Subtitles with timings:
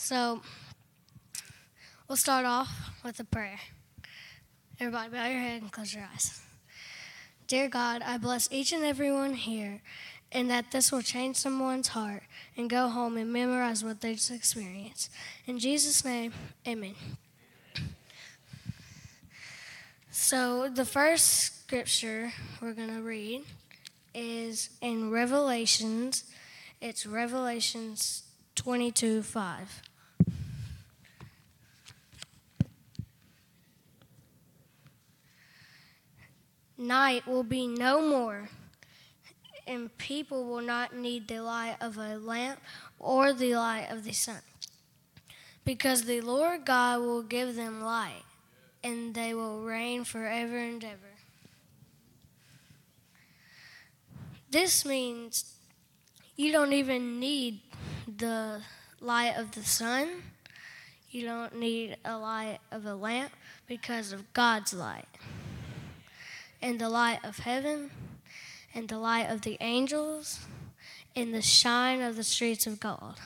[0.00, 0.40] So,
[2.06, 2.70] we'll start off
[3.04, 3.58] with a prayer.
[4.78, 6.40] Everybody, bow your head and close your eyes.
[7.48, 9.82] Dear God, I bless each and everyone here,
[10.30, 12.22] and that this will change someone's heart
[12.56, 15.10] and go home and memorize what they just experienced.
[15.46, 16.32] In Jesus' name,
[16.66, 16.94] amen.
[20.12, 23.42] So, the first scripture we're going to read
[24.14, 26.22] is in Revelations.
[26.80, 28.22] It's Revelations
[28.54, 29.87] 22 5.
[36.80, 38.48] Night will be no more,
[39.66, 42.60] and people will not need the light of a lamp
[43.00, 44.42] or the light of the sun,
[45.64, 48.22] because the Lord God will give them light,
[48.84, 51.16] and they will reign forever and ever.
[54.50, 55.56] This means
[56.36, 57.60] you don't even need
[58.06, 58.62] the
[59.00, 60.22] light of the sun.
[61.10, 63.32] You don't need a light of a lamp
[63.66, 65.08] because of God's light.
[66.60, 67.90] And the light of heaven,
[68.74, 70.40] and the light of the angels,
[71.14, 73.16] and the shine of the streets of God.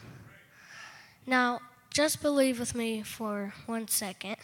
[1.27, 1.61] Now,
[1.91, 4.37] just believe with me for one second.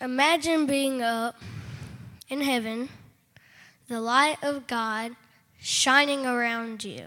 [0.00, 1.36] Imagine being up
[2.28, 2.88] in heaven,
[3.86, 5.14] the light of God
[5.60, 7.06] shining around you.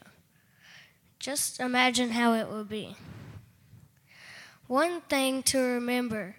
[1.20, 2.96] Just imagine how it would be.
[4.68, 6.38] One thing to remember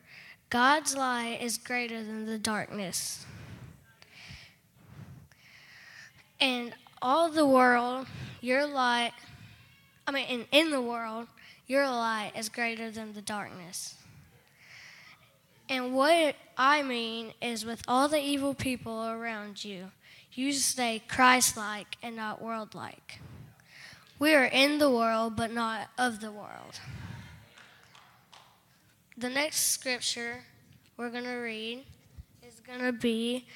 [0.49, 3.27] God's light is greater than the darkness.
[6.41, 6.73] And
[7.03, 8.07] all the world,
[8.41, 9.13] your light,
[10.07, 11.27] I mean, in, in the world,
[11.67, 13.95] your light is greater than the darkness.
[15.69, 19.91] And what I mean is, with all the evil people around you,
[20.33, 23.21] you stay Christ like and not world like.
[24.19, 26.81] We are in the world, but not of the world.
[29.19, 30.45] The next scripture
[30.99, 31.87] we're going to read
[32.47, 33.47] is going to be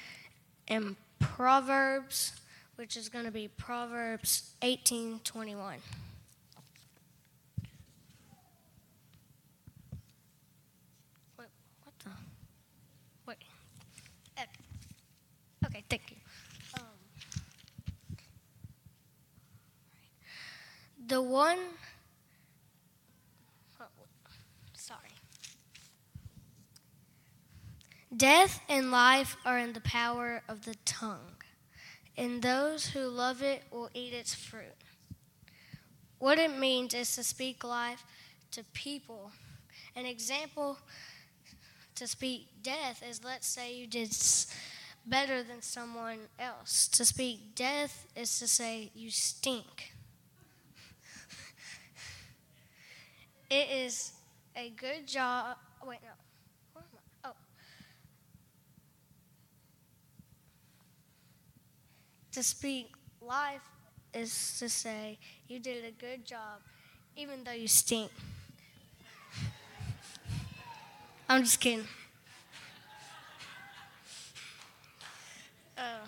[0.67, 2.33] in Proverbs,
[2.77, 5.75] which is going to be Proverbs 18 21.
[11.37, 11.47] Wait,
[11.83, 12.09] what the?
[13.27, 13.37] Wait.
[14.39, 14.47] Okay,
[15.67, 16.17] okay thank you.
[16.79, 18.17] Um,
[21.07, 21.59] the one.
[23.79, 23.85] oh,
[24.73, 24.99] Sorry.
[28.21, 31.41] Death and life are in the power of the tongue,
[32.15, 34.75] and those who love it will eat its fruit.
[36.19, 38.05] What it means is to speak life
[38.51, 39.31] to people.
[39.95, 40.77] An example
[41.95, 44.15] to speak death is let's say you did
[45.03, 46.87] better than someone else.
[46.89, 49.93] To speak death is to say you stink.
[53.49, 54.11] It is
[54.55, 55.57] a good job.
[55.83, 56.11] Wait, no.
[56.73, 57.29] Where am I?
[57.29, 57.33] Oh.
[62.33, 63.61] To speak life
[64.13, 65.17] is to say
[65.49, 66.61] you did a good job,
[67.17, 68.09] even though you stink.
[71.27, 71.85] I'm just kidding.
[75.77, 76.05] Uh,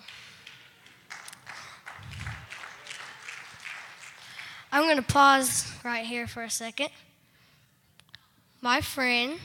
[4.72, 6.88] I'm going to pause right here for a second.
[8.62, 9.38] My friend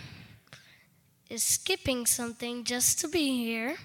[1.30, 3.76] is skipping something just to be here.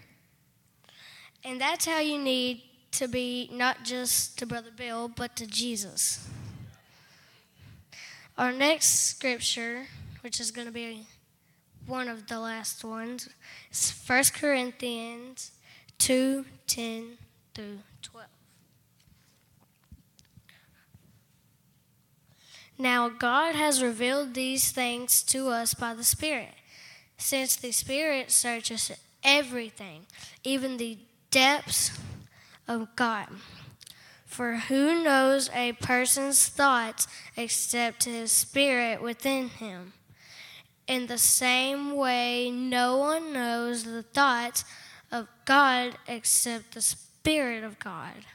[1.42, 2.62] And that's how you need
[2.94, 6.28] to be not just to Brother Bill, but to Jesus.
[8.38, 9.86] Our next scripture,
[10.22, 11.06] which is going to be
[11.86, 13.28] one of the last ones,
[13.70, 15.52] is 1 Corinthians
[15.98, 17.18] 2 10
[17.54, 18.26] through 12.
[22.76, 26.54] Now, God has revealed these things to us by the Spirit,
[27.16, 28.90] since the Spirit searches
[29.22, 30.06] everything,
[30.42, 30.98] even the
[31.30, 31.92] depths
[32.66, 33.28] of God.
[34.26, 39.92] For who knows a person's thoughts except his spirit within him?
[40.86, 44.64] In the same way, no one knows the thoughts
[45.10, 48.26] of God except the Spirit of God.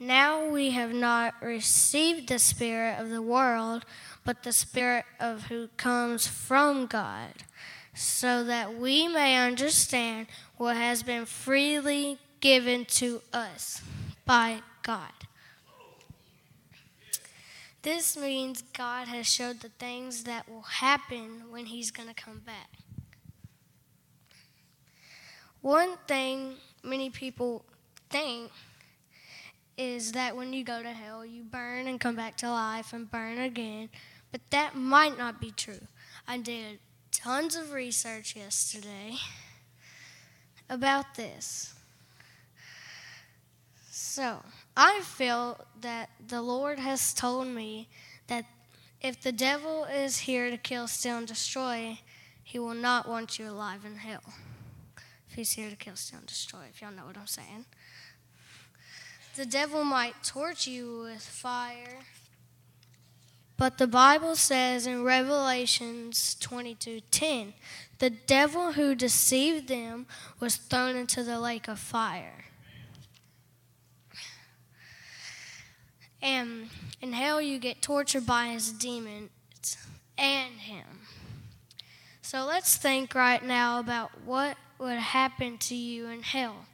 [0.00, 3.84] Now we have not received the Spirit of the world,
[4.24, 7.44] but the Spirit of who comes from God,
[7.94, 10.26] so that we may understand
[10.56, 13.80] what has been freely given to us
[14.26, 15.14] by God.
[17.80, 22.40] This means God has showed the things that will happen when He's going to come
[22.40, 22.68] back.
[25.62, 27.64] One thing many people
[28.10, 28.50] think
[29.78, 33.10] is that when you go to hell, you burn and come back to life and
[33.10, 33.88] burn again.
[34.30, 35.86] But that might not be true.
[36.28, 36.78] I did
[37.10, 39.14] tons of research yesterday
[40.68, 41.73] about this.
[44.14, 44.44] So,
[44.76, 47.88] I feel that the Lord has told me
[48.28, 48.44] that
[49.00, 51.98] if the devil is here to kill, steal, and destroy,
[52.44, 54.22] he will not want you alive in hell.
[55.28, 57.64] If he's here to kill, steal, and destroy, if y'all know what I'm saying.
[59.34, 61.98] The devil might torture you with fire.
[63.56, 67.54] But the Bible says in Revelations 22:10,
[67.98, 70.06] the devil who deceived them
[70.38, 72.44] was thrown into the lake of fire.
[76.24, 76.70] And
[77.02, 79.28] in hell you get tortured by his demons
[80.16, 81.02] and him.
[82.22, 86.64] So let's think right now about what would happen to you in hell.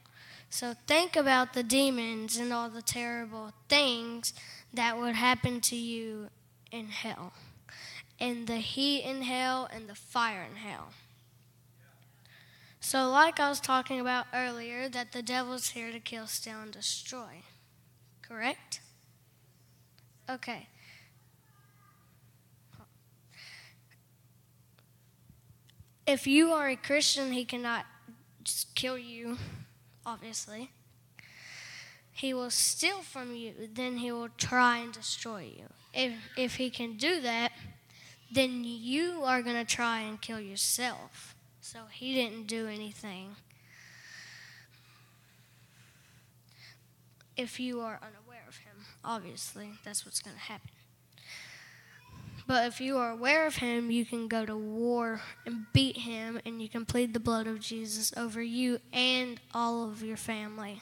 [0.51, 4.33] So think about the demons and all the terrible things
[4.73, 6.29] that would happen to you
[6.71, 7.33] in hell,
[8.21, 10.91] and the heat in hell, and the fire in hell.
[12.81, 16.73] So, like I was talking about earlier, that the devil's here to kill, steal, and
[16.73, 17.43] destroy.
[18.23, 18.81] Correct?
[20.31, 20.69] Okay.
[26.07, 27.85] If you are a Christian, he cannot
[28.45, 29.37] just kill you
[30.07, 30.71] obviously.
[32.13, 35.67] He will steal from you, then he will try and destroy you.
[35.95, 37.53] If, if he can do that,
[38.33, 41.35] then you are going to try and kill yourself.
[41.61, 43.37] So he didn't do anything.
[47.37, 48.20] If you are unaware
[49.05, 50.71] obviously, that's what's going to happen.
[52.47, 56.41] But if you are aware of him, you can go to war and beat him,
[56.45, 60.81] and you can plead the blood of Jesus over you and all of your family.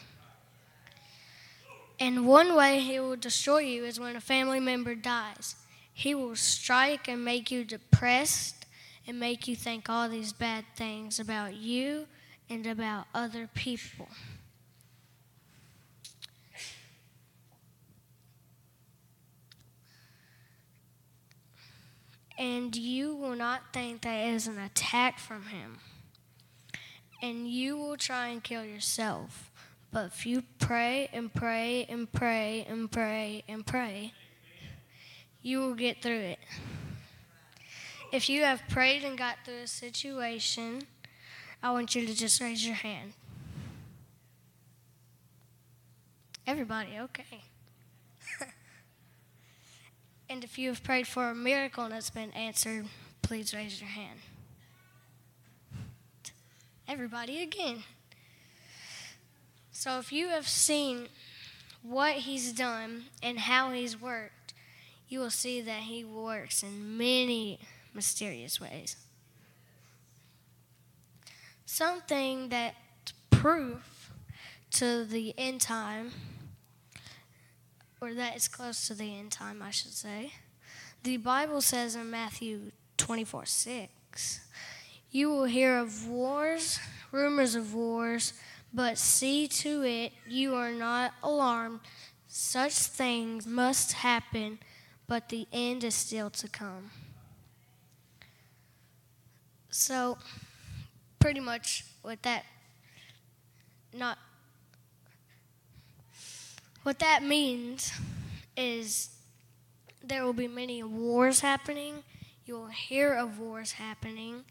[2.01, 5.57] And one way he will destroy you is when a family member dies.
[5.93, 8.67] He will strike and make you depressed
[9.07, 12.07] and make you think all these bad things about you
[12.49, 14.09] and about other people.
[22.39, 25.79] And you will not think that it is an attack from him.
[27.21, 29.51] And you will try and kill yourself.
[29.93, 34.13] But if you pray and pray and pray and pray and pray,
[35.43, 36.39] you will get through it.
[38.13, 40.83] If you have prayed and got through a situation,
[41.61, 43.15] I want you to just raise your hand.
[46.47, 47.43] Everybody, okay.
[50.31, 52.87] And if you have prayed for a miracle and it's been answered,
[53.23, 54.19] please raise your hand.
[56.87, 57.85] Everybody again.
[59.71, 61.09] So if you have seen
[61.83, 64.55] what he's done and how he's worked,
[65.09, 67.61] you will see that he works in many
[67.95, 68.97] mysterious ways.
[71.65, 72.75] Something that
[73.31, 74.13] proof
[74.73, 76.13] to the end time
[78.01, 80.33] or that is close to the end time, I should say.
[81.03, 84.41] The Bible says in Matthew 24 6,
[85.11, 86.79] You will hear of wars,
[87.13, 88.35] rumors of wars,
[88.73, 91.81] but see to it you are not alarmed.
[92.27, 94.59] Such things must happen,
[95.07, 96.91] but the end is still to come.
[99.71, 100.19] So,
[101.19, 102.45] pretty much with that,
[103.93, 104.19] not
[106.83, 107.93] what that means
[108.57, 109.11] is
[110.03, 112.03] there will be many wars happening.
[112.47, 114.45] You'll hear of wars happening.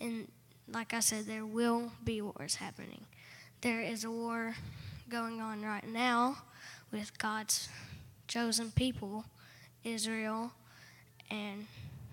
[0.00, 0.28] And
[0.68, 3.04] like I said, there will be wars happening.
[3.60, 4.56] There is a war
[5.08, 6.38] going on right now
[6.90, 7.68] with God's
[8.26, 9.24] chosen people,
[9.84, 10.52] Israel
[11.30, 11.66] and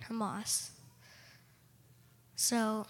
[0.09, 0.69] Hamas.
[2.35, 2.85] So,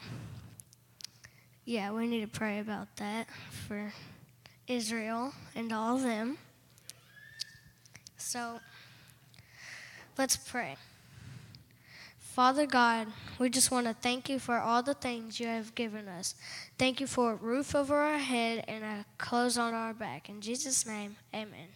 [1.65, 3.27] yeah, we need to pray about that
[3.67, 3.93] for
[4.67, 6.37] Israel and all of them.
[8.19, 8.59] So
[10.17, 10.75] let's pray.
[12.19, 13.07] Father God,
[13.39, 16.35] we just want to thank you for all the things you have given us.
[16.77, 20.29] Thank you for a roof over our head and a clothes on our back.
[20.29, 21.67] In Jesus' name, amen.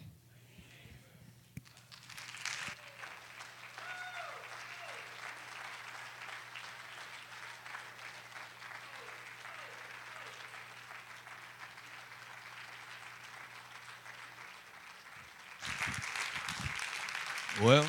[17.64, 17.86] Well,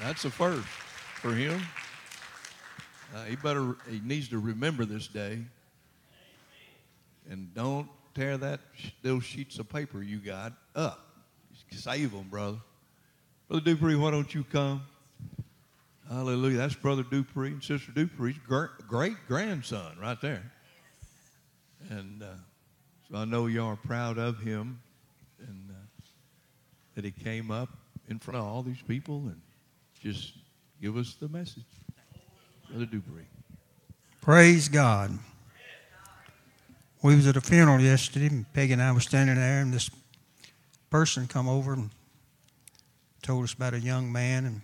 [0.00, 1.62] that's a first for him.
[3.14, 5.38] Uh, he better he needs to remember this day.
[7.30, 8.58] And don't tear that
[9.04, 11.06] those sheets of paper you got up
[11.70, 12.58] save them, brother.
[13.48, 14.82] Brother Dupree, why don't you come?
[16.10, 16.56] Hallelujah.
[16.56, 18.38] That's Brother Dupree and Sister Dupree's
[18.88, 20.50] great grandson right there.
[21.90, 22.26] And uh,
[23.08, 24.80] so I know you are proud of him
[25.38, 25.74] and uh,
[26.96, 27.68] that he came up
[28.08, 29.40] in front of all these people and
[30.00, 30.34] just
[30.80, 31.64] give us the message.
[32.68, 33.22] Brother Dupree.
[34.20, 35.18] Praise God.
[37.02, 39.90] We was at a funeral yesterday, and Peggy and I were standing there, and this
[40.90, 41.90] person come over and
[43.22, 44.60] told us about a young man and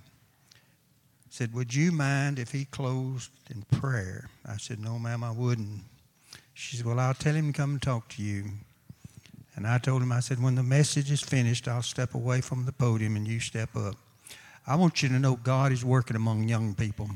[1.30, 4.28] said, Would you mind if he closed in prayer?
[4.46, 5.82] I said, No, ma'am, I wouldn't.
[6.54, 8.44] She said, Well, I'll tell him to come and talk to you.
[9.58, 12.64] And I told him, I said, When the message is finished, I'll step away from
[12.64, 13.96] the podium and you step up.
[14.68, 17.10] I want you to know God is working among young people.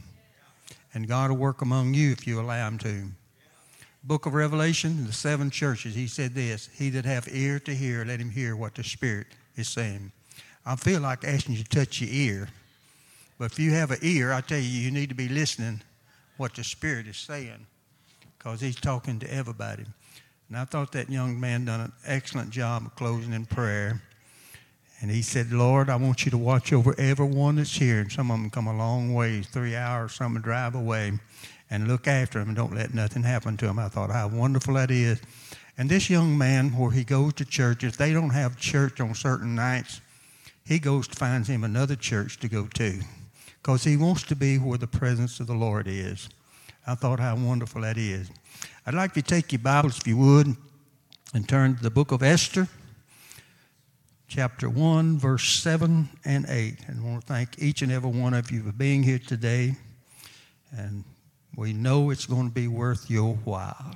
[0.93, 3.05] And God will work among you if you allow Him to.
[4.03, 8.05] Book of Revelation, the seven churches, He said this He that hath ear to hear,
[8.05, 10.11] let him hear what the Spirit is saying.
[10.67, 12.49] I feel like asking you to touch your ear.
[13.39, 15.81] But if you have an ear, I tell you, you need to be listening
[16.39, 17.69] what the Spirit is saying
[18.37, 19.85] because He's talking to everybody.
[20.53, 24.03] And I thought that young man done an excellent job of closing in prayer.
[25.01, 28.01] And he said, Lord, I want you to watch over everyone that's here.
[28.01, 31.13] And some of them come a long way, three hours, some drive away,
[31.71, 33.79] and look after them and don't let nothing happen to them.
[33.79, 35.23] I thought, how wonderful that is.
[35.79, 39.15] And this young man, where he goes to church, if they don't have church on
[39.15, 40.03] certain nights,
[40.67, 43.01] he goes to find him another church to go to
[43.63, 46.29] because he wants to be where the presence of the Lord is.
[46.87, 48.29] I thought how wonderful that is.
[48.85, 50.57] I'd like you to take your Bibles, if you would,
[51.33, 52.67] and turn to the book of Esther
[54.27, 56.79] chapter 1, verse 7 and 8.
[56.89, 59.77] And I want to thank each and every one of you for being here today.
[60.77, 61.05] And
[61.55, 63.95] we know it's going to be worth your while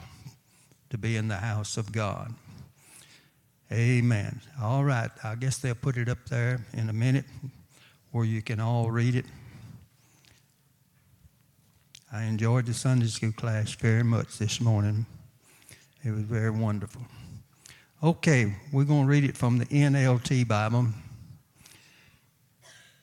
[0.91, 2.33] to be in the house of God.
[3.73, 4.41] Amen.
[4.63, 5.11] All right.
[5.25, 7.25] I guess they'll put it up there in a minute
[8.13, 9.25] where you can all read it.
[12.17, 15.05] I enjoyed the Sunday school class very much this morning.
[16.03, 17.03] It was very wonderful.
[18.03, 20.87] Okay, we're going to read it from the NLT Bible.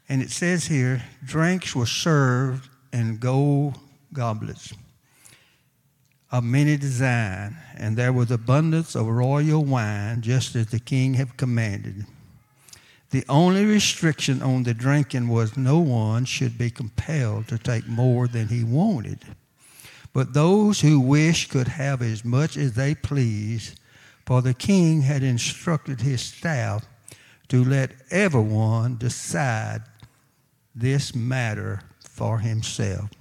[0.09, 3.77] And it says here drinks were served in gold
[4.13, 4.73] goblets
[6.31, 11.37] of many design, and there was abundance of royal wine, just as the king had
[11.37, 12.07] commanded.
[13.13, 18.27] The only restriction on the drinking was no one should be compelled to take more
[18.27, 19.19] than he wanted.
[20.13, 23.79] But those who wished could have as much as they pleased
[24.25, 26.87] for the king had instructed his staff
[27.49, 29.83] to let everyone decide
[30.73, 33.11] this matter for himself.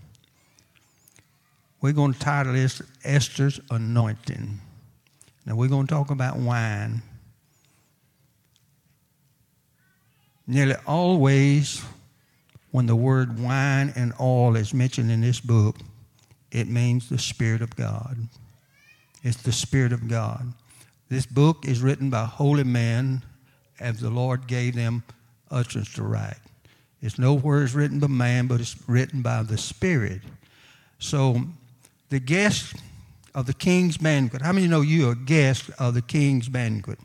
[1.83, 4.59] We're going to title this Esther's Anointing.
[5.45, 7.03] Now, we're going to talk about wine.
[10.53, 11.83] Nearly always,
[12.73, 15.77] when the word wine and oil is mentioned in this book,
[16.51, 18.19] it means the Spirit of God.
[19.23, 20.53] It's the Spirit of God.
[21.09, 23.23] This book is written by holy men
[23.81, 25.05] as the Lord gave them
[25.51, 26.37] utterance to write.
[27.01, 30.21] It's nowhere is written by man, but it's written by the Spirit.
[30.99, 31.41] So
[32.11, 32.75] the guest
[33.35, 34.43] of the king's banquet.
[34.43, 36.99] How many know you are a guest of the king's banquet?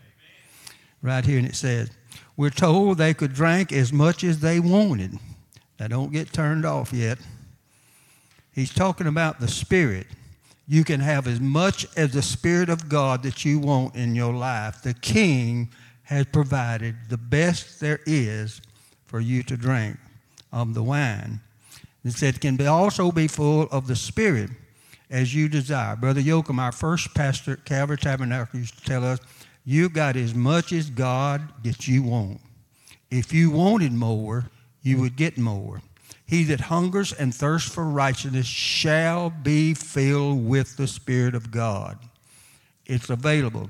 [1.02, 1.90] Right here, and it says,
[2.38, 5.20] we're told they could drink as much as they wanted.
[5.80, 7.18] Now, don't get turned off yet.
[8.54, 10.08] He's talking about the Spirit
[10.68, 14.34] you can have as much as the Spirit of God that you want in your
[14.34, 14.82] life.
[14.82, 15.70] The King
[16.04, 18.62] has provided the best there is
[19.06, 19.98] for you to drink
[20.52, 21.40] of the wine.
[22.04, 24.50] It said it can be also be full of the Spirit
[25.10, 25.96] as you desire.
[25.96, 29.20] Brother Yoakum, our first pastor at Calvary Tabernacle, used to tell us,
[29.68, 32.40] you got as much as God that you want.
[33.12, 34.46] If you wanted more,
[34.82, 35.82] you would get more.
[36.26, 42.00] He that hungers and thirsts for righteousness shall be filled with the Spirit of God.
[42.86, 43.70] It's available.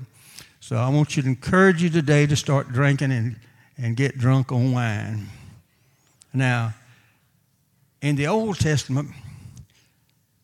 [0.60, 3.34] So I want you to encourage you today to start drinking and,
[3.76, 5.26] and get drunk on wine.
[6.32, 6.74] Now,
[8.00, 9.10] in the Old Testament,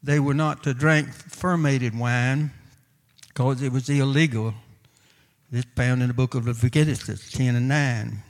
[0.03, 2.51] they were not to drink fermented wine
[3.29, 4.53] because it was illegal.
[5.55, 8.23] It's found in the book of Leviticus 10 and 9.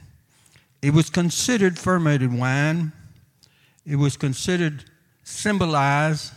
[0.81, 2.91] It was considered fermented wine
[3.85, 4.83] it was considered
[5.23, 6.33] symbolized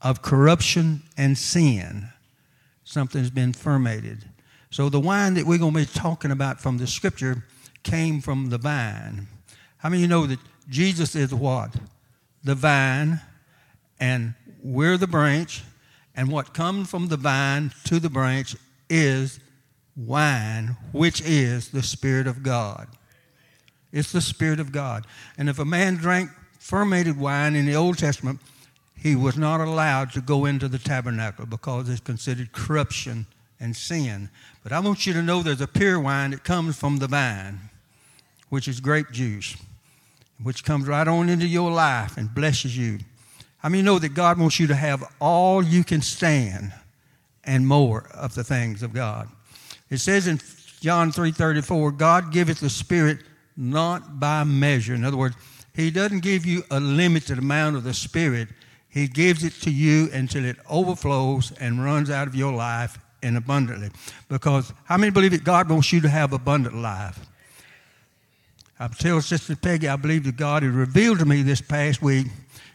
[0.00, 2.08] of corruption and sin.
[2.84, 4.24] Something's been fermented.
[4.70, 7.44] So the wine that we're going to be talking about from the scripture
[7.82, 9.26] came from the vine.
[9.78, 11.74] How many of you know that Jesus is what?
[12.44, 13.20] The vine,
[13.98, 15.62] and we're the branch,
[16.14, 18.56] and what comes from the vine to the branch
[18.88, 19.40] is
[19.96, 22.88] wine, which is the Spirit of God.
[23.92, 25.06] It's the Spirit of God.
[25.36, 28.40] And if a man drank fermented wine in the Old Testament,
[28.96, 33.26] he was not allowed to go into the tabernacle because it's considered corruption
[33.58, 34.30] and sin.
[34.62, 37.58] But I want you to know there's a pure wine that comes from the vine,
[38.48, 39.56] which is grape juice,
[40.42, 43.00] which comes right on into your life and blesses you.
[43.62, 46.72] I mean, you know that God wants you to have all you can stand
[47.44, 49.28] and more of the things of God.
[49.92, 50.40] It says in
[50.80, 53.18] John 3:34, God giveth the Spirit
[53.58, 54.94] not by measure.
[54.94, 55.36] In other words,
[55.74, 58.48] He doesn't give you a limited amount of the Spirit.
[58.88, 63.36] He gives it to you until it overflows and runs out of your life and
[63.36, 63.90] abundantly.
[64.30, 67.20] Because how many believe that God wants you to have abundant life?
[68.80, 72.28] I tell Sister Peggy, I believe that God has revealed to me this past week,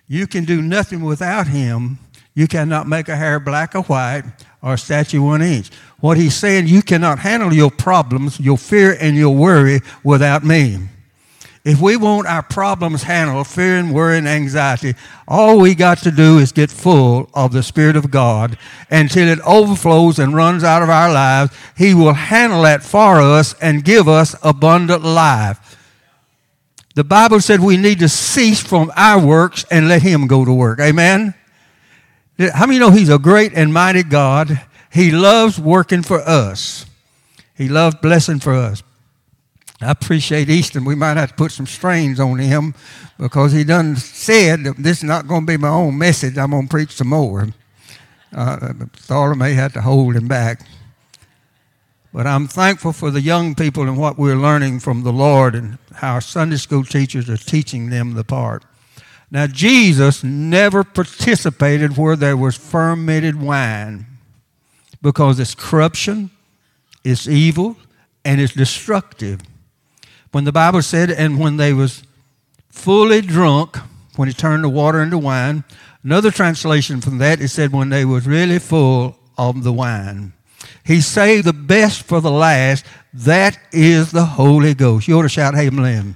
[0.07, 1.97] you can do nothing without Him.
[2.35, 4.23] You cannot make a hair black or white
[4.67, 5.69] or a statue one inch.
[6.01, 10.77] What He's saying, you cannot handle your problems, your fear, and your worry without me.
[11.63, 14.95] If we want our problems handled, fear and worry and anxiety,
[15.27, 18.57] all we got to do is get full of the Spirit of God
[18.89, 21.53] until it overflows and runs out of our lives.
[21.77, 25.77] He will handle that for us and give us abundant life.
[26.95, 30.53] The Bible said we need to cease from our works and let Him go to
[30.53, 30.79] work.
[30.79, 31.33] Amen?
[32.37, 34.61] How many know He's a great and mighty God?
[34.91, 36.85] He loves working for us.
[37.55, 38.83] He loves blessing for us.
[39.81, 40.85] I appreciate Easton.
[40.85, 42.73] We might have to put some strains on him
[43.19, 46.37] because he done said this is not going to be my own message.
[46.37, 47.47] I'm going to preach some more.
[48.35, 48.73] Uh,
[49.35, 50.61] may have to hold him back.
[52.11, 55.77] But I'm thankful for the young people and what we're learning from the Lord and
[55.93, 58.63] how our Sunday school teachers are teaching them the part.
[59.29, 64.05] Now, Jesus never participated where there was fermented wine
[65.01, 66.31] because it's corruption,
[67.03, 67.75] it's evil,
[68.23, 69.41] and it's destructive
[70.31, 72.03] when the Bible said, and when they was
[72.69, 73.77] fully drunk,
[74.15, 75.63] when he turned the water into wine,
[76.03, 80.33] another translation from that, it said when they was really full of the wine.
[80.83, 82.85] He saved the best for the last.
[83.13, 85.07] That is the Holy Ghost.
[85.07, 86.15] You ought to shout, Amen.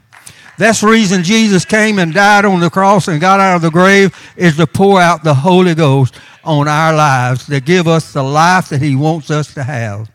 [0.61, 3.71] That's the reason Jesus came and died on the cross and got out of the
[3.71, 8.21] grave is to pour out the Holy Ghost on our lives, to give us the
[8.21, 10.11] life that he wants us to have.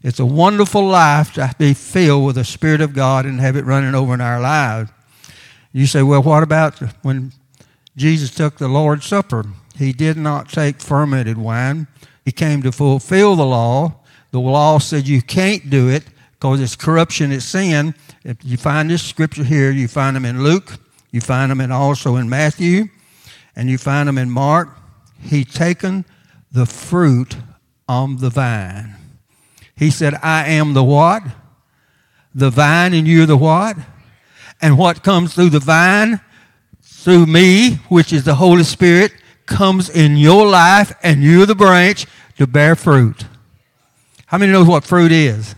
[0.00, 3.64] It's a wonderful life to be filled with the Spirit of God and have it
[3.64, 4.92] running over in our lives.
[5.72, 7.32] You say, well, what about when
[7.96, 9.44] Jesus took the Lord's Supper?
[9.76, 11.88] He did not take fermented wine.
[12.24, 14.02] He came to fulfill the law.
[14.30, 16.04] The law said you can't do it
[16.38, 17.94] because it's corruption, it's sin.
[18.22, 20.78] If you find this scripture here, you find them in Luke,
[21.10, 22.84] you find them in also in Matthew,
[23.56, 24.68] and you find them in Mark.
[25.20, 26.04] He taken
[26.52, 27.36] the fruit
[27.88, 28.94] on the vine.
[29.74, 31.24] He said, I am the what?
[32.34, 33.76] The vine, and you're the what?
[34.60, 36.20] And what comes through the vine,
[36.82, 39.12] through me, which is the Holy Spirit,
[39.46, 43.24] comes in your life, and you're the branch to bear fruit.
[44.26, 45.56] How many knows what fruit is?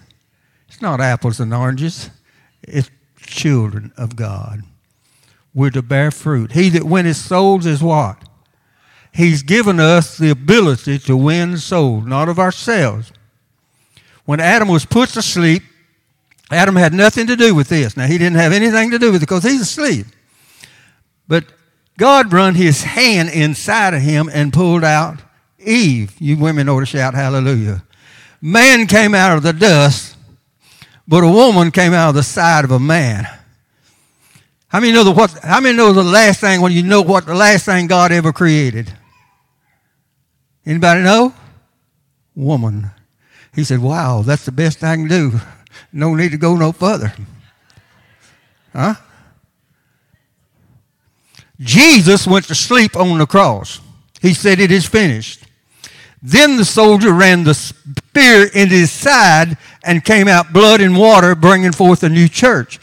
[0.80, 2.08] It's not apples and oranges.
[2.62, 4.62] It's children of God.
[5.52, 6.52] We're to bear fruit.
[6.52, 8.16] He that winneth souls is what?
[9.12, 13.12] He's given us the ability to win souls, not of ourselves
[14.30, 15.64] when Adam was put to sleep,
[16.52, 17.96] Adam had nothing to do with this.
[17.96, 20.06] Now, he didn't have anything to do with it because he's asleep.
[21.26, 21.46] But
[21.98, 25.18] God run his hand inside of him and pulled out
[25.58, 26.14] Eve.
[26.20, 27.82] You women ought to shout hallelujah.
[28.40, 30.16] Man came out of the dust,
[31.10, 33.26] but a woman came out of the side of a man.
[34.68, 35.32] How many know the what?
[35.42, 38.32] How many know the last thing when you know what the last thing God ever
[38.32, 38.94] created?
[40.64, 41.34] Anybody know?
[42.36, 42.92] Woman.
[43.52, 45.32] He said, Wow, that's the best I can do.
[45.92, 47.12] No need to go no further.
[48.72, 48.94] Huh?
[51.58, 53.80] Jesus went to sleep on the cross.
[54.22, 55.42] He said, It is finished.
[56.22, 57.54] Then the soldier ran the
[58.10, 62.80] spear into his side and came out blood and water, bringing forth a new church.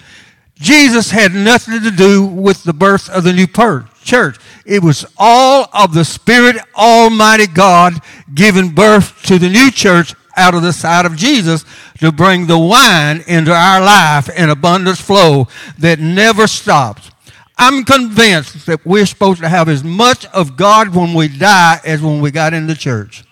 [0.55, 4.37] Jesus had nothing to do with the birth of the new church.
[4.65, 8.01] It was all of the Spirit Almighty God
[8.33, 11.65] giving birth to the new church out of the side of Jesus
[11.99, 17.11] to bring the wine into our life in abundance flow that never stops.
[17.57, 22.01] I'm convinced that we're supposed to have as much of God when we die as
[22.01, 23.25] when we got in the church.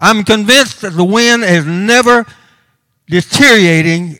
[0.00, 2.26] I'm convinced that the wind is never
[3.06, 4.18] deteriorating,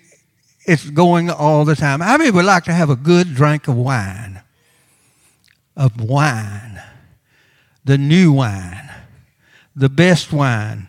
[0.67, 2.01] it's going all the time.
[2.01, 4.43] How many would like to have a good drink of wine?
[5.77, 6.83] Of wine.
[7.85, 8.91] The new wine.
[9.75, 10.89] The best wine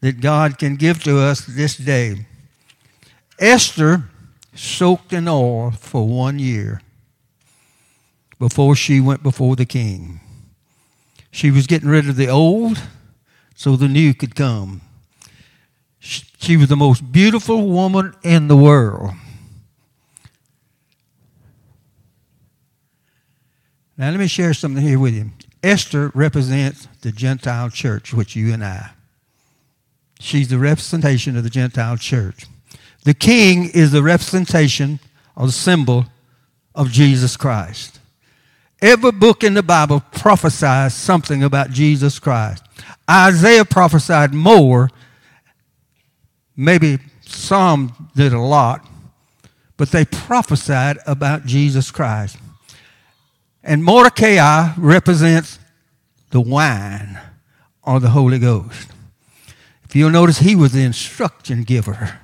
[0.00, 2.26] that God can give to us this day.
[3.38, 4.04] Esther
[4.54, 6.82] soaked in oil for one year
[8.38, 10.20] before she went before the king.
[11.30, 12.82] She was getting rid of the old
[13.56, 14.82] so the new could come.
[15.98, 19.10] She was the most beautiful woman in the world.
[23.98, 25.30] Now, let me share something here with you.
[25.62, 28.90] Esther represents the Gentile church, which you and I.
[30.20, 32.44] She's the representation of the Gentile church.
[33.04, 35.00] The king is the representation
[35.34, 36.06] or the symbol
[36.74, 38.00] of Jesus Christ.
[38.82, 42.65] Every book in the Bible prophesies something about Jesus Christ.
[43.08, 44.90] Isaiah prophesied more.
[46.56, 48.86] Maybe some did a lot,
[49.76, 52.38] but they prophesied about Jesus Christ.
[53.62, 55.58] And Mordecai represents
[56.30, 57.20] the wine
[57.82, 58.88] or the Holy Ghost.
[59.84, 62.18] If you'll notice, he was the instruction giver.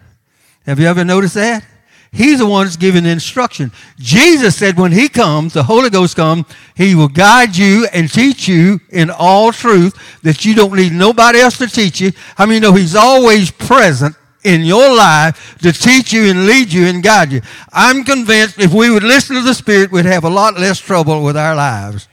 [0.67, 1.65] Have you ever noticed that?
[2.15, 3.73] He's the one that's giving the instruction.
[3.99, 6.45] Jesus said when he comes, the Holy Ghost comes,
[6.77, 11.41] he will guide you and teach you in all truth that you don't need nobody
[11.41, 12.13] else to teach you.
[12.37, 16.71] I mean, you know he's always present in your life to teach you and lead
[16.71, 17.41] you and guide you.
[17.73, 21.25] I'm convinced if we would listen to the Spirit, we'd have a lot less trouble
[21.25, 22.09] with our lives.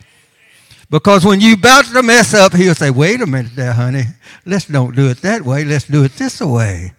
[0.89, 4.03] Because when you about to mess up, he'll say, wait a minute there, honey.
[4.45, 5.65] Let's don't do it that way.
[5.65, 6.93] Let's do it this way.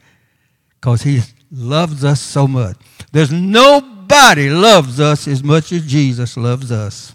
[0.78, 2.76] Because he loves us so much.
[3.12, 7.14] There's nobody loves us as much as Jesus loves us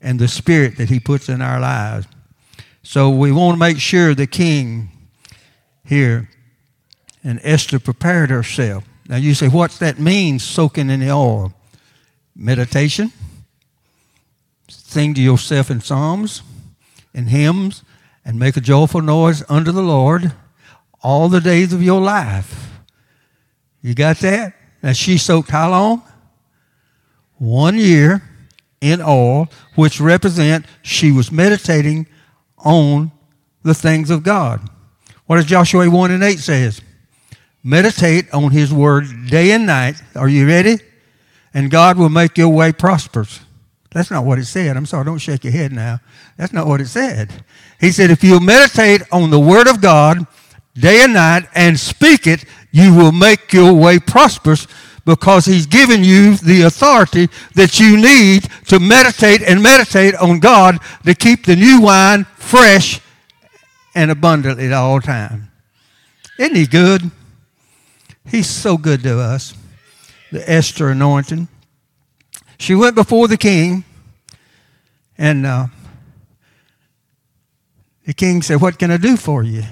[0.00, 2.06] and the spirit that he puts in our lives.
[2.82, 4.90] So we want to make sure the king
[5.84, 6.28] here
[7.22, 8.84] and Esther prepared herself.
[9.08, 11.54] Now you say, what's that mean, soaking in the oil?
[12.36, 13.12] Meditation.
[14.68, 16.42] Sing to yourself in psalms
[17.14, 17.82] and hymns
[18.24, 20.32] and make a joyful noise unto the Lord
[21.02, 22.73] all the days of your life.
[23.84, 24.54] You got that?
[24.82, 26.02] Now she soaked how long?
[27.36, 28.22] One year
[28.80, 32.06] in oil, which represent she was meditating
[32.56, 33.12] on
[33.62, 34.66] the things of God.
[35.26, 36.80] What does Joshua 1 and 8 says?
[37.62, 40.02] Meditate on his word day and night.
[40.16, 40.78] Are you ready?
[41.52, 43.40] And God will make your way prosperous.
[43.90, 44.78] That's not what it said.
[44.78, 46.00] I'm sorry, don't shake your head now.
[46.38, 47.44] That's not what it said.
[47.80, 50.26] He said, if you meditate on the word of God
[50.74, 54.66] day and night and speak it, you will make your way prosperous
[55.04, 60.78] because he's given you the authority that you need to meditate and meditate on God
[61.04, 63.00] to keep the new wine fresh
[63.94, 65.44] and abundant at all times.
[66.38, 67.10] Isn't he good?
[68.26, 69.54] He's so good to us.
[70.32, 71.48] The Esther anointing.
[72.58, 73.84] She went before the king,
[75.18, 75.66] and uh,
[78.06, 79.64] the king said, What can I do for you?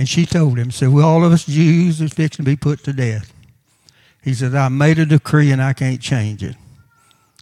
[0.00, 2.82] And she told him, said, Well, all of us Jews are fixing to be put
[2.84, 3.34] to death.
[4.22, 6.56] He said, I made a decree and I can't change it.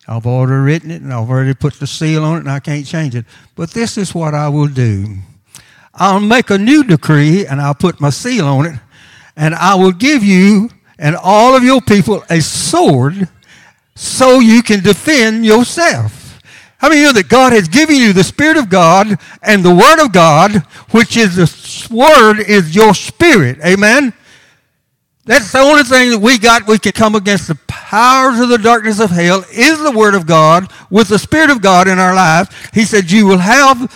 [0.09, 2.85] I've already written it and I've already put the seal on it and I can't
[2.85, 3.27] change it.
[3.55, 5.19] But this is what I will do.
[5.95, 8.81] I'll make a new decree and I'll put my seal on it
[9.37, 10.69] and I will give you
[10.99, 13.29] and all of your people a sword
[13.95, 16.18] so you can defend yourself.
[16.79, 19.75] How many of know that God has given you the Spirit of God and the
[19.75, 20.57] Word of God,
[20.91, 23.59] which is the Word is your spirit.
[23.65, 24.13] Amen?
[25.25, 26.67] That's the only thing that we got.
[26.67, 30.27] We can come against the powers of the darkness of hell is the Word of
[30.27, 32.55] God with the Spirit of God in our lives.
[32.73, 33.93] He said, You will have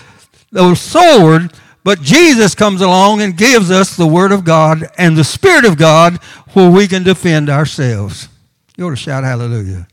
[0.51, 1.53] the sword
[1.85, 5.77] but Jesus comes along and gives us the Word of God and the Spirit of
[5.77, 6.19] God
[6.53, 8.29] where we can defend ourselves.
[8.77, 9.89] You ought to shout hallelujah.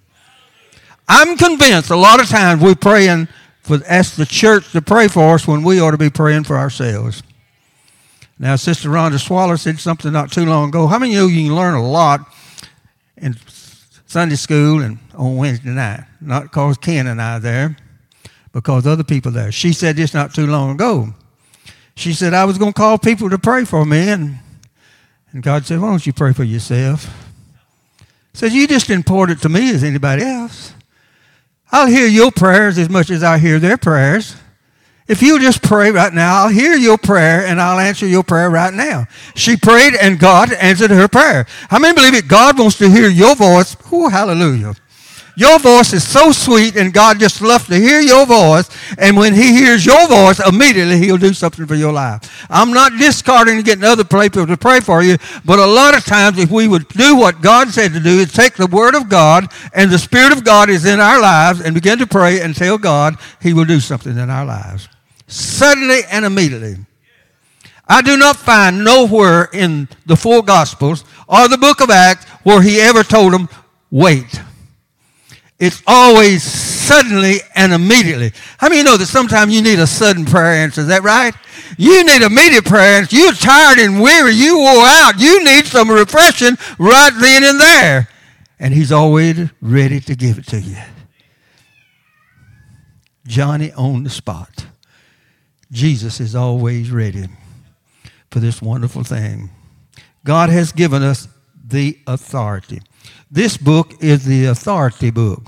[1.10, 3.28] I'm convinced a lot of times we're praying
[3.62, 6.58] for ask the church to pray for us when we ought to be praying for
[6.58, 7.24] ourselves.
[8.38, 10.88] Now, Sister Rhonda Swaller said something not too long ago.
[10.88, 12.22] How many of you can learn a lot
[13.18, 13.36] in
[14.06, 16.06] Sunday school and on Wednesday night?
[16.22, 17.76] Not because Ken and I are there,
[18.54, 19.52] because other people there.
[19.52, 21.14] She said this not too long ago
[22.00, 24.10] she said, I was going to call people to pray for me.
[24.10, 24.40] And,
[25.34, 27.14] and God said, Why don't you pray for yourself?
[28.34, 30.74] Says, You just important to me as anybody else.
[31.72, 34.36] I'll hear your prayers as much as I hear their prayers.
[35.08, 38.50] If you just pray right now, I'll hear your prayer and I'll answer your prayer
[38.50, 39.08] right now.
[39.36, 41.48] She prayed and God answered her prayer.
[41.70, 42.28] How many believe it?
[42.28, 43.76] God wants to hear your voice.
[43.92, 44.76] Oh, hallelujah.
[45.40, 48.70] Your voice is so sweet, and God just loves to hear your voice.
[48.98, 52.46] And when He hears your voice, immediately He'll do something for your life.
[52.50, 56.38] I'm not discarding getting other people to pray for you, but a lot of times,
[56.38, 59.48] if we would do what God said to do, is take the Word of God
[59.74, 62.78] and the Spirit of God is in our lives and begin to pray and tell
[62.78, 64.90] God He will do something in our lives.
[65.28, 66.76] Suddenly and immediately.
[67.88, 72.62] I do not find nowhere in the four Gospels or the book of Acts where
[72.62, 73.48] he ever told them,
[73.90, 74.42] wait.
[75.60, 78.32] It's always suddenly and immediately.
[78.58, 80.82] How many know that sometimes you need a sudden prayer answer?
[80.82, 81.34] Is that right?
[81.78, 83.16] You need immediate prayer answer.
[83.16, 84.32] You're tired and weary.
[84.32, 85.20] You wore out.
[85.20, 88.08] You need some refreshing right then and there.
[88.58, 90.78] And he's always ready to give it to you.
[93.28, 94.66] Johnny on the spot.
[95.72, 97.28] Jesus is always ready
[98.32, 99.52] for this wonderful thing.
[100.24, 101.28] God has given us
[101.64, 102.82] the authority.
[103.32, 105.44] This book is the authority book.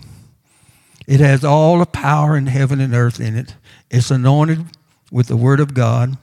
[1.08, 3.56] It has all the power in heaven and earth in it.
[3.90, 4.66] It's anointed
[5.12, 6.18] with the Word of God.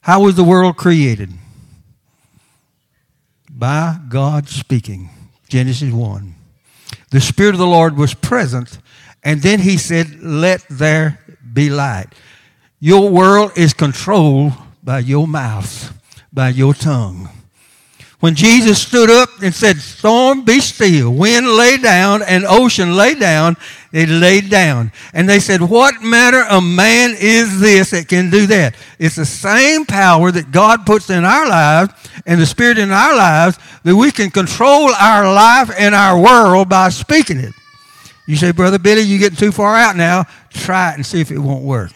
[0.00, 1.30] How was the world created?
[3.50, 5.10] By God speaking.
[5.48, 6.34] Genesis 1.
[7.10, 8.78] The Spirit of the Lord was present,
[9.22, 11.20] and then He said, Let there
[11.52, 12.08] be light.
[12.80, 15.92] Your world is controlled by your mouth,
[16.32, 17.28] by your tongue.
[18.20, 23.14] When Jesus stood up and said, Storm, be still, wind lay down, and ocean lay
[23.14, 23.56] down,
[23.92, 24.90] they laid down.
[25.14, 28.74] And they said, What manner of man is this that can do that?
[28.98, 31.92] It's the same power that God puts in our lives
[32.26, 36.68] and the Spirit in our lives that we can control our life and our world
[36.68, 37.54] by speaking it.
[38.26, 40.24] You say, Brother Billy, you're getting too far out now.
[40.50, 41.92] Try it and see if it won't work.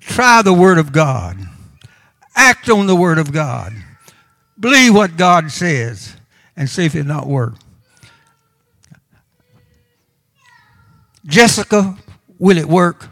[0.00, 1.36] Try the Word of God.
[2.34, 3.74] Act on the Word of God.
[4.58, 6.16] Believe what God says
[6.56, 7.54] and see if it not work.
[11.26, 11.96] Jessica,
[12.38, 13.08] will it work?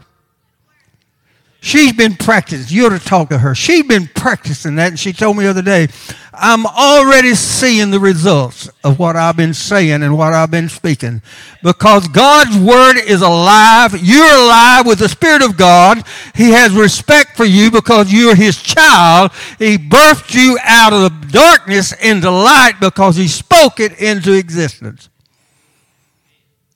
[1.65, 2.77] She's been practicing.
[2.77, 3.55] You ought to talk to her.
[3.55, 5.87] She's been practicing that, and she told me the other day,
[6.31, 11.23] I'm already seeing the results of what I've been saying and what I've been speaking.
[11.63, 13.99] Because God's word is alive.
[13.99, 16.03] You're alive with the Spirit of God.
[16.35, 19.31] He has respect for you because you're his child.
[19.57, 25.09] He birthed you out of the darkness into light because he spoke it into existence.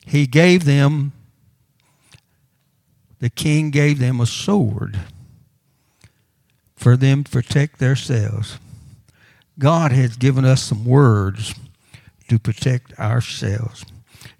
[0.04, 1.12] He gave them
[3.20, 4.98] the king gave them a sword
[6.74, 8.58] for them to protect themselves.
[9.58, 11.54] God has given us some words
[12.28, 13.84] to protect ourselves.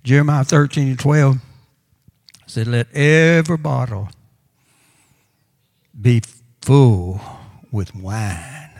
[0.02, 1.38] Jeremiah 13 and 12
[2.46, 4.08] said, Let every bottle
[6.00, 6.22] be
[6.62, 7.20] full
[7.70, 8.70] with wine.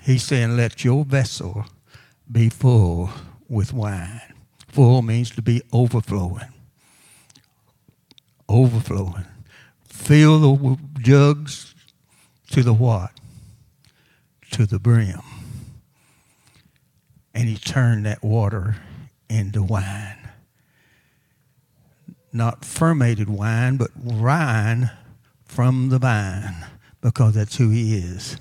[0.00, 1.66] He's saying, Let your vessel
[2.30, 3.10] be full
[3.48, 4.22] with wine.
[4.68, 6.48] Full means to be overflowing
[8.52, 9.26] overflowing.
[9.84, 11.74] Fill the jugs
[12.50, 13.10] to the what?
[14.52, 15.20] To the brim.
[17.34, 18.76] And he turned that water
[19.28, 20.18] into wine.
[22.32, 24.90] Not fermented wine, but wine
[25.44, 26.66] from the vine,
[27.00, 28.38] because that's who he is.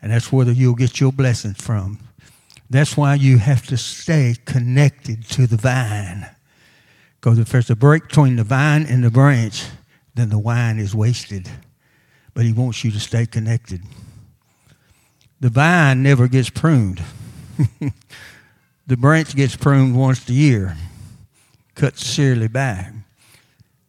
[0.00, 1.98] And that's where you'll get your blessings from.
[2.68, 6.28] That's why you have to stay connected to the vine.
[7.20, 9.66] Because if there's a break between the vine and the branch,
[10.14, 11.48] then the wine is wasted.
[12.34, 13.82] But he wants you to stay connected.
[15.40, 17.02] The vine never gets pruned.
[18.86, 20.76] the branch gets pruned once a year,
[21.74, 22.92] cut severely back.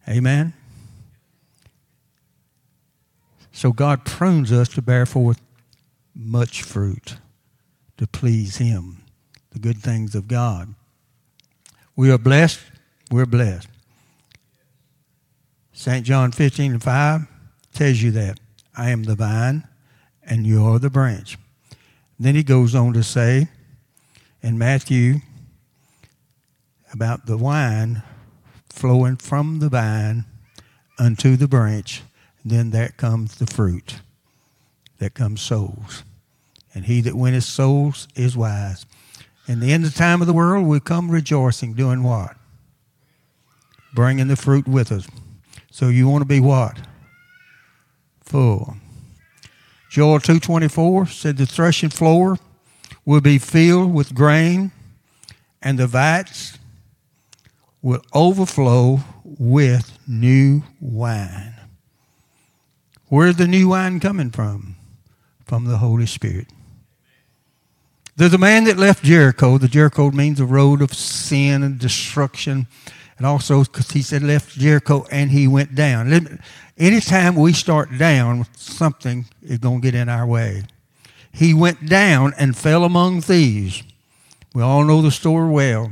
[0.07, 0.53] Amen?
[3.51, 5.41] So God prunes us to bear forth
[6.13, 7.17] much fruit,
[7.97, 9.03] to please Him,
[9.51, 10.75] the good things of God.
[11.95, 12.59] We are blessed
[13.11, 13.67] we're blessed.
[15.73, 16.05] St.
[16.05, 17.21] John 15 and 5
[17.73, 18.39] tells you that.
[18.75, 19.67] I am the vine
[20.23, 21.37] and you are the branch.
[22.19, 23.47] Then he goes on to say
[24.41, 25.15] in Matthew
[26.93, 28.03] about the wine
[28.69, 30.25] flowing from the vine
[30.99, 32.03] unto the branch.
[32.45, 33.99] Then that comes the fruit.
[34.99, 36.03] That comes souls.
[36.73, 38.85] And he that winneth souls is wise.
[39.47, 42.36] In the end of the time of the world, we come rejoicing, doing what?
[43.93, 45.07] Bringing the fruit with us.
[45.71, 46.77] So you want to be what?
[48.21, 48.75] Full.
[49.89, 52.37] Joel 2:24 said the threshing floor
[53.05, 54.71] will be filled with grain
[55.61, 56.57] and the vats
[57.81, 61.53] will overflow with new wine.
[63.07, 64.75] Where's the new wine coming from?
[65.45, 66.47] From the Holy Spirit.
[68.17, 69.57] There's a man that left Jericho.
[69.57, 72.67] The Jericho means a road of sin and destruction
[73.17, 76.39] and also because he said left Jericho and he went down.
[76.77, 80.63] Anytime we start down, something is going to get in our way.
[81.31, 83.83] He went down and fell among thieves.
[84.53, 85.91] We all know the story well.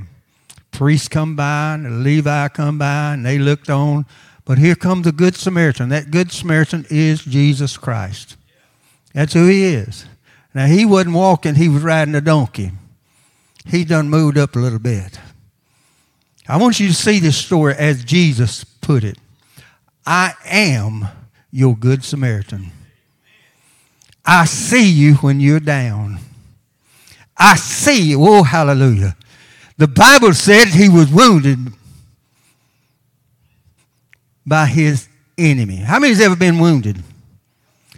[0.72, 4.06] Priests come by and Levi come by and they looked on,
[4.44, 5.90] But here comes the Good Samaritan.
[5.90, 8.38] That Good Samaritan is Jesus Christ.
[9.14, 10.06] That's who he is.
[10.54, 12.72] Now, he wasn't walking, he was riding a donkey.
[13.66, 15.20] He done moved up a little bit.
[16.48, 19.18] I want you to see this story as Jesus put it
[20.06, 21.08] I am
[21.52, 22.72] your Good Samaritan.
[24.26, 26.20] I see you when you're down.
[27.38, 28.24] I see you.
[28.24, 29.16] Oh, hallelujah.
[29.78, 31.60] The Bible said he was wounded
[34.46, 35.78] by his enemy.
[35.78, 37.02] How many has ever been wounded?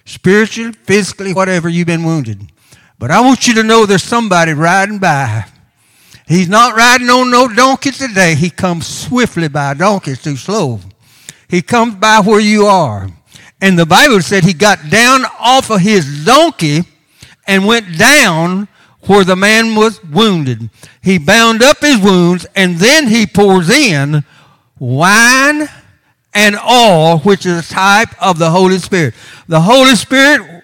[0.05, 2.49] Spiritually, physically, whatever, you've been wounded.
[2.97, 5.45] But I want you to know there's somebody riding by.
[6.27, 8.35] He's not riding on no donkey today.
[8.35, 9.73] He comes swiftly by.
[9.73, 10.81] Donkey's too slow.
[11.47, 13.07] He comes by where you are.
[13.61, 16.83] And the Bible said he got down off of his donkey
[17.47, 18.67] and went down
[19.03, 20.69] where the man was wounded.
[21.01, 24.25] He bound up his wounds and then he pours in
[24.79, 25.67] wine
[26.33, 29.15] and oil, which is a type of the Holy Spirit.
[29.47, 30.63] The Holy Spirit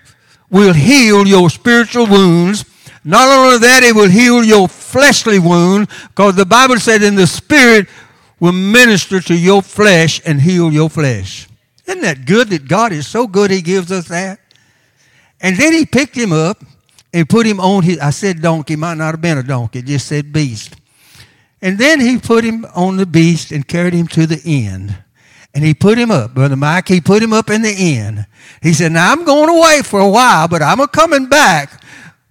[0.49, 2.65] will heal your spiritual wounds.
[3.04, 7.28] Not only that, it will heal your fleshly wound, because the Bible said in the
[7.28, 7.88] Spirit
[8.39, 11.48] will minister to your flesh and heal your flesh.
[11.86, 14.39] Isn't that good that God is so good he gives us that?
[15.42, 16.63] And then he picked him up
[17.13, 19.86] and put him on his, I said donkey, might not have been a donkey, it
[19.86, 20.76] just said beast.
[21.62, 24.96] And then he put him on the beast and carried him to the inn.
[25.54, 28.26] And he put him up, Brother Mike, he put him up in the inn.
[28.62, 31.83] He said, Now I'm going away for a while, but I'm a coming back.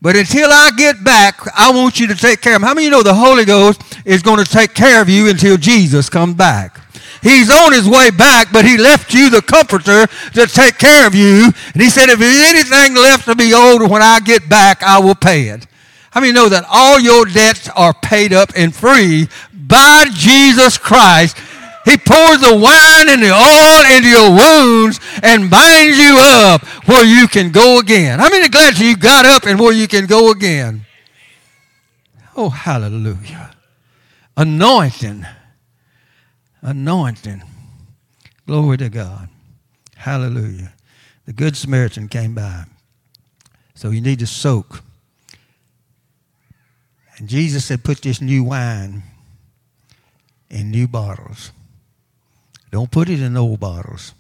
[0.03, 2.67] But until I get back, I want you to take care of him.
[2.67, 5.57] How many you know the Holy Ghost is going to take care of you until
[5.57, 6.81] Jesus comes back?
[7.23, 11.15] He's on his way back, but he left you the comforter to take care of
[11.15, 11.53] you.
[11.73, 14.99] And he said, if there's anything left to be owed when I get back, I
[14.99, 15.69] will pay it.
[16.11, 21.37] How many know that all your debts are paid up and free by Jesus Christ?
[21.85, 27.05] He pours the wine and the oil into your wounds and binds you up where
[27.05, 28.19] you can go again.
[28.19, 30.87] How many glad you got up and where you can go again?
[32.37, 33.55] Oh, hallelujah.
[34.37, 35.27] Anointing.
[36.63, 37.43] Anointing.
[38.47, 39.29] Glory to God.
[39.97, 40.73] Hallelujah.
[41.27, 42.65] The Good Samaritan came by.
[43.75, 44.83] So you need to soak.
[47.17, 49.03] And Jesus said, put this new wine
[50.49, 51.53] in new bottles.
[52.73, 54.15] Don't put it in old bottles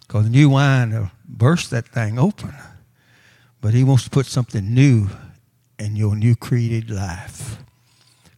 [0.00, 2.54] because new wine will burst that thing open.
[3.60, 5.08] But he wants to put something new
[5.78, 7.58] in your new created life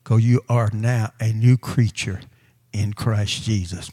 [0.02, 2.20] because you are now a new creature
[2.72, 3.92] in Christ Jesus.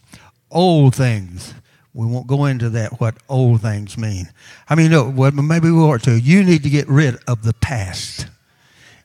[0.50, 1.54] Old things,
[1.94, 4.30] we won't go into that, what old things mean.
[4.68, 6.20] I mean, no, well, maybe we ought to.
[6.20, 8.26] You need to get rid of the past.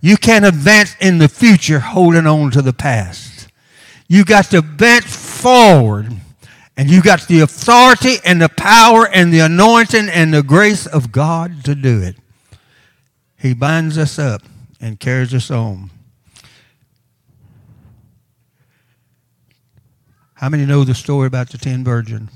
[0.00, 3.48] You can't advance in the future holding on to the past.
[4.08, 6.16] You got to advance forward
[6.80, 11.12] and you got the authority and the power and the anointing and the grace of
[11.12, 12.16] God to do it.
[13.36, 14.40] He binds us up
[14.80, 15.90] and carries us on.
[20.32, 22.30] How many know the story about the ten virgins?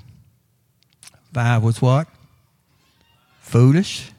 [1.32, 2.06] Five was what?
[3.40, 4.10] Foolish,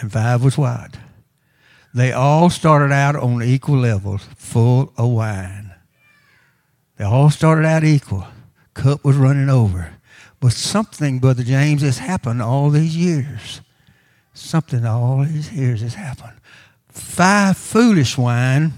[0.00, 0.96] and five was what?
[1.94, 5.72] They all started out on equal levels, full of wine.
[6.96, 8.26] They all started out equal
[8.80, 9.92] cup was running over.
[10.40, 13.60] But something, Brother James, has happened all these years.
[14.32, 16.38] Something all these years has happened.
[16.88, 18.72] Five foolish wine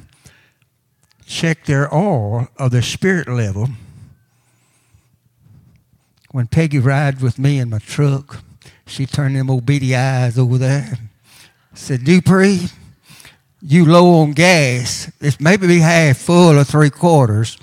[1.24, 3.68] checked their oil of their spirit level.
[6.32, 8.42] When Peggy rides with me in my truck,
[8.86, 10.98] she turned them old beady eyes over there.
[11.74, 12.66] Said, Dupree,
[13.60, 15.12] you low on gas.
[15.20, 17.56] It's maybe be half full or three quarters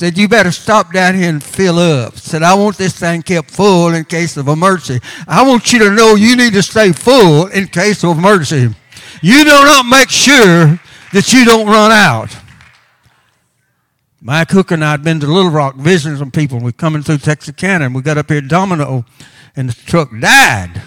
[0.00, 2.16] said, You better stop down here and fill up.
[2.16, 4.98] Said, I want this thing kept full in case of emergency.
[5.28, 8.74] I want you to know you need to stay full in case of emergency.
[9.20, 10.80] You do not make sure
[11.12, 12.34] that you don't run out.
[14.22, 16.60] Mike Hooker and I had been to Little Rock visiting some people.
[16.60, 19.04] We're coming through Texarkana and we got up here Domino
[19.54, 20.80] and the truck died.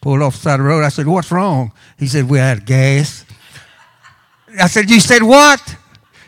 [0.00, 0.84] Pulled off the side of the road.
[0.84, 1.72] I said, What's wrong?
[1.98, 3.24] He said, We had gas.
[4.60, 5.76] I said, You said what?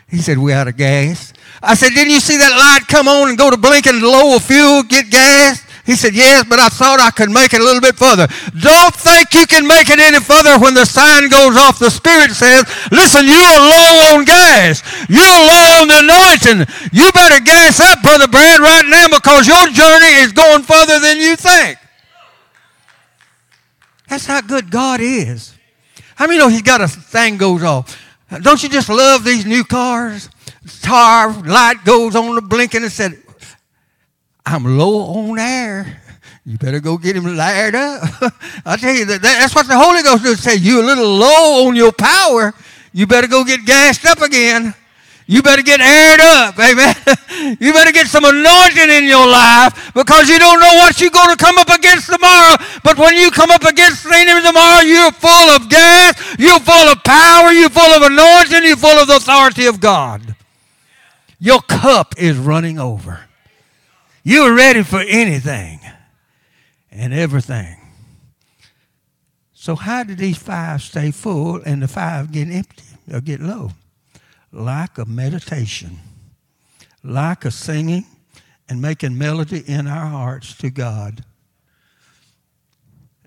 [0.09, 1.33] He said, We out of gas.
[1.61, 4.83] I said, Didn't you see that light come on and go to blinking lower fuel,
[4.83, 5.65] get gas?
[5.85, 8.27] He said, Yes, but I thought I could make it a little bit further.
[8.57, 11.79] Don't think you can make it any further when the sign goes off.
[11.79, 14.85] The Spirit says, Listen, you're low on gas.
[15.09, 16.59] You're low on the anointing.
[16.93, 21.17] You better gas up, Brother Brad, right now because your journey is going further than
[21.17, 21.77] you think.
[24.07, 25.53] That's how good God is.
[26.15, 28.08] How many know He's got a thing goes off?
[28.41, 30.29] Don't you just love these new cars?
[30.81, 33.17] Tar light goes on the blinking and said,
[34.45, 36.01] I'm low on air.
[36.45, 38.03] You better go get him layered up.
[38.65, 40.39] I tell you that, that's what the Holy Ghost does.
[40.39, 42.53] Say you're a little low on your power.
[42.91, 44.73] You better go get gassed up again.
[45.31, 46.95] You better get aired up, amen.
[47.61, 51.29] you better get some anointing in your life because you don't know what you're going
[51.29, 52.57] to come up against tomorrow.
[52.83, 56.89] But when you come up against the enemy tomorrow, you're full of gas, you're full
[56.89, 60.33] of power, you're full of anointing, you're full of the authority of God.
[61.37, 63.19] Your cup is running over.
[64.23, 65.79] You're ready for anything
[66.91, 67.77] and everything.
[69.53, 73.73] So, how did these five stay full and the five get empty or get low?
[74.51, 75.99] Like a meditation,
[77.03, 78.05] like a singing
[78.67, 81.23] and making melody in our hearts to God.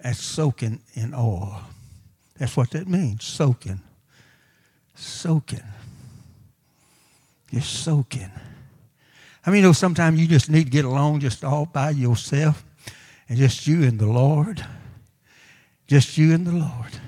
[0.02, 1.62] That's soaking in oil.
[2.38, 3.80] That's what that means soaking.
[4.94, 5.62] Soaking.
[7.50, 8.30] You're soaking.
[9.44, 12.64] I mean, you know, sometimes you just need to get along just all by yourself
[13.28, 14.64] and just you and the Lord.
[15.86, 16.98] Just you and the Lord.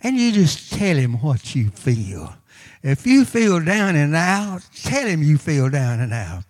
[0.00, 2.34] And you just tell him what you feel.
[2.82, 6.44] If you feel down and out, tell him you feel down and out.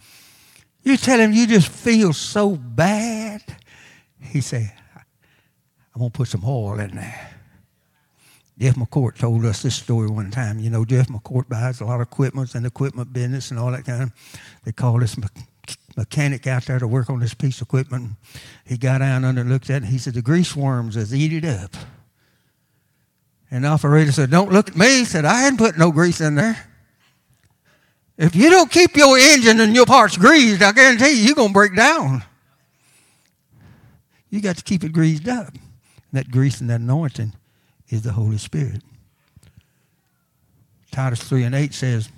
[0.82, 3.42] You tell him you just feel so bad.
[4.20, 4.72] He said,
[5.94, 7.30] I'm going to put some oil in there.
[8.58, 10.58] Jeff McCourt told us this story one time.
[10.58, 13.86] You know, Jeff McCourt buys a lot of equipment and equipment business and all that
[13.86, 14.12] kind of.
[14.64, 15.16] They call this
[15.96, 18.12] mechanic out there to work on this piece of equipment.
[18.66, 19.82] He got down under and looked at it.
[19.84, 21.74] And he said, The grease worms has eat it up.
[23.50, 24.86] And the operator said, Don't look at me.
[24.98, 26.66] He said, I hadn't put no grease in there.
[28.16, 31.48] If you don't keep your engine and your parts greased, I guarantee you, you're going
[31.48, 32.22] to break down.
[34.28, 35.48] You got to keep it greased up.
[35.48, 35.60] And
[36.12, 37.32] that grease and that anointing
[37.88, 38.82] is the Holy Spirit.
[40.92, 42.10] Titus 3 and 8 says,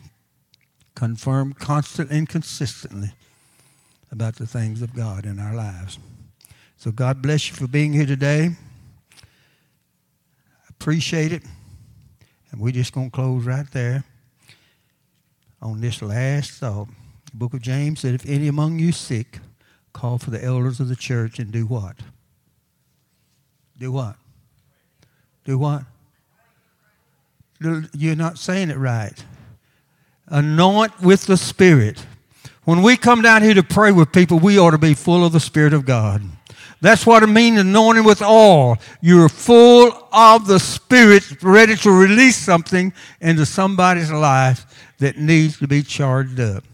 [0.95, 3.12] confirm constantly and consistently
[4.11, 5.99] about the things of God in our lives.
[6.76, 8.51] So God bless you for being here today.
[10.83, 11.45] Appreciate it.
[12.51, 14.03] And we're just going to close right there
[15.62, 16.89] on this last thought.
[17.30, 19.39] The book of James said, if any among you sick,
[19.93, 21.99] call for the elders of the church and do what?
[23.78, 24.16] Do what?
[25.45, 25.85] Do what?
[27.61, 29.24] You're not saying it right.
[30.26, 32.05] Anoint with the Spirit.
[32.64, 35.33] When we come down here to pray with people, we ought to be full of
[35.33, 36.22] the Spirit of God.
[36.83, 38.76] That's what it means anointing with oil.
[39.01, 44.66] You're full of the Spirit, ready to release something into somebody's life
[44.99, 46.64] that needs to be charged up.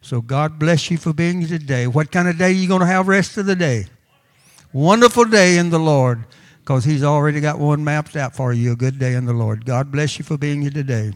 [0.00, 1.86] So God bless you for being here today.
[1.86, 3.84] What kind of day are you going to have rest of the day?
[4.72, 6.24] Wonderful day in the Lord
[6.60, 8.72] because he's already got one mapped out for you.
[8.72, 9.66] A good day in the Lord.
[9.66, 11.12] God bless you for being here today.